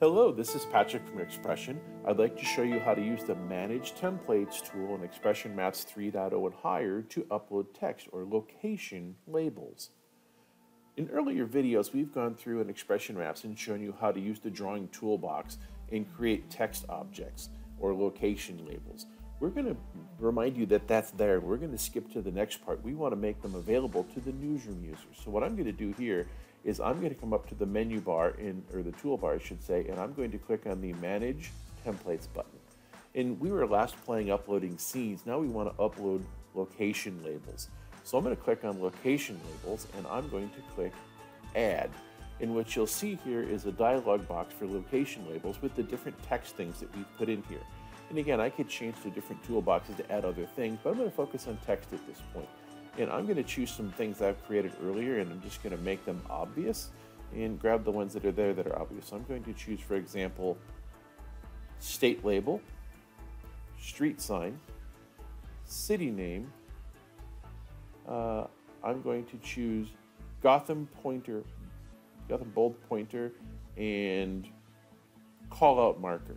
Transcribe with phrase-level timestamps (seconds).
[0.00, 1.76] Hello, this is Patrick from XPression.
[2.06, 5.84] I'd like to show you how to use the Manage Templates tool in XPression Maps
[5.84, 9.90] 3.0 and higher to upload text or location labels.
[10.96, 14.40] In earlier videos, we've gone through in XPression Maps and shown you how to use
[14.40, 15.58] the drawing toolbox
[15.92, 19.04] and create text objects or location labels.
[19.40, 19.76] We're going to
[20.18, 21.40] remind you that that's there.
[21.40, 22.84] We're going to skip to the next part.
[22.84, 25.16] We want to make them available to the newsroom users.
[25.24, 26.28] So what I'm going to do here
[26.62, 29.38] is I'm going to come up to the menu bar in, or the toolbar, I
[29.42, 31.52] should say, and I'm going to click on the Manage
[31.86, 32.58] Templates button.
[33.14, 35.24] And we were last playing uploading scenes.
[35.24, 36.22] Now we want to upload
[36.54, 37.68] location labels.
[38.04, 40.92] So I'm going to click on location labels and I'm going to click
[41.56, 41.90] add.
[42.40, 46.22] And what you'll see here is a dialog box for location labels with the different
[46.22, 47.60] text things that we've put in here.
[48.10, 51.08] And again, I could change the different toolboxes to add other things, but I'm going
[51.08, 52.48] to focus on text at this point.
[52.98, 55.82] And I'm going to choose some things I've created earlier and I'm just going to
[55.82, 56.90] make them obvious
[57.32, 59.06] and grab the ones that are there that are obvious.
[59.06, 60.58] So I'm going to choose, for example,
[61.78, 62.60] state label,
[63.80, 64.58] street sign,
[65.64, 66.52] city name.
[68.08, 68.46] Uh,
[68.82, 69.86] I'm going to choose
[70.42, 71.44] Gotham pointer,
[72.28, 73.30] Gotham bold pointer,
[73.76, 74.48] and
[75.48, 76.34] call out marker.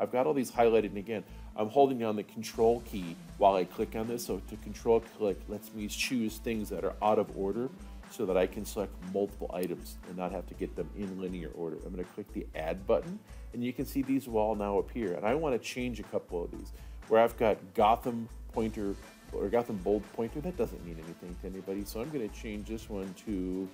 [0.00, 1.22] I've got all these highlighted and again.
[1.56, 4.24] I'm holding down the control key while I click on this.
[4.24, 7.68] So to control click lets me choose things that are out of order
[8.10, 11.50] so that I can select multiple items and not have to get them in linear
[11.54, 11.76] order.
[11.86, 13.18] I'm to click the add button
[13.52, 15.14] and you can see these will all now appear.
[15.14, 16.72] And I want to change a couple of these
[17.08, 18.94] where I've got Gotham pointer
[19.32, 20.40] or Gotham bold pointer.
[20.40, 21.84] That doesn't mean anything to anybody.
[21.84, 23.68] So I'm to change this one to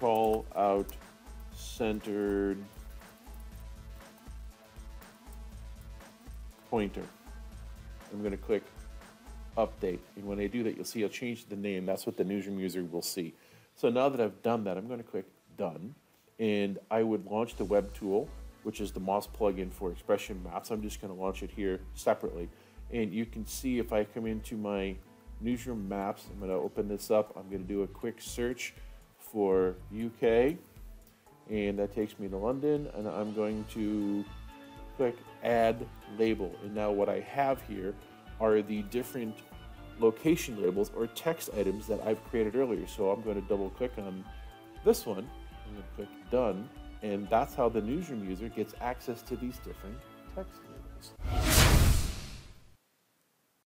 [0.00, 0.92] call out
[1.54, 2.58] centered
[6.70, 7.02] pointer.
[8.12, 8.62] I'm going to click
[9.56, 9.98] update.
[10.16, 11.84] And when I do that, you'll see I'll change the name.
[11.84, 13.34] That's what the newsroom user will see.
[13.74, 15.94] So now that I've done that, I'm going to click done.
[16.38, 18.28] And I would launch the web tool,
[18.62, 20.70] which is the MOS plugin for XPression maps.
[20.70, 22.48] I'm just going to launch it here separately.
[22.92, 24.94] And you can see if I come into my
[25.40, 27.36] newsroom maps, I'm going to open this up.
[27.36, 28.74] I'm going to do a quick search
[29.18, 30.56] for UK.
[31.50, 32.88] And that takes me to London.
[32.94, 34.24] And I'm going to
[34.98, 35.86] click add
[36.18, 36.54] label.
[36.62, 37.94] And now what I have here
[38.40, 39.36] are the different
[39.98, 42.86] location labels or text items that I've created earlier.
[42.86, 44.24] So I'm going to double click on
[44.84, 45.28] this one.
[45.66, 46.68] I'm going to click done.
[47.02, 49.96] And that's how the newsroom user gets access to these different
[50.34, 51.57] text labels.